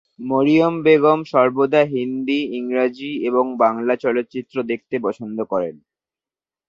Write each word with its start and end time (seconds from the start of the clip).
মরিয়ম 0.21 0.75
বেগম 0.83 1.19
সর্বদা 1.23 1.81
হিন্দি, 1.85 2.39
ইংরেজি 2.57 3.11
এবং 3.23 3.45
বাংলা 3.57 3.93
চলচ্চিত্র 3.95 4.55
দেখতে 4.63 4.95
পছন্দ 4.99 5.37
করেন। 5.43 5.75